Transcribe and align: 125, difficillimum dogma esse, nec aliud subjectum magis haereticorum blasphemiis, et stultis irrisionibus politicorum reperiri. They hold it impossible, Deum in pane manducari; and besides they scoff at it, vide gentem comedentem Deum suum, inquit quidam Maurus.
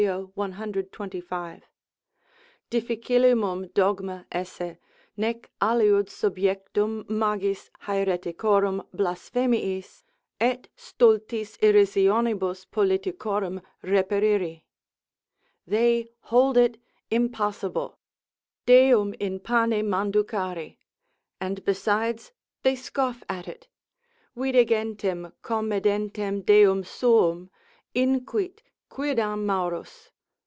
125, 0.07 1.61
difficillimum 2.71 3.71
dogma 3.75 4.25
esse, 4.31 4.77
nec 5.15 5.51
aliud 5.61 6.07
subjectum 6.09 7.07
magis 7.07 7.69
haereticorum 7.85 8.83
blasphemiis, 8.95 10.03
et 10.39 10.69
stultis 10.75 11.55
irrisionibus 11.59 12.65
politicorum 12.71 13.61
reperiri. 13.83 14.63
They 15.67 16.07
hold 16.21 16.57
it 16.57 16.79
impossible, 17.11 17.99
Deum 18.65 19.13
in 19.19 19.39
pane 19.39 19.85
manducari; 19.85 20.77
and 21.39 21.63
besides 21.63 22.31
they 22.63 22.75
scoff 22.75 23.21
at 23.29 23.47
it, 23.47 23.67
vide 24.35 24.67
gentem 24.67 25.31
comedentem 25.43 26.43
Deum 26.43 26.83
suum, 26.83 27.51
inquit 27.93 28.63
quidam 28.89 29.45
Maurus. 29.45 30.09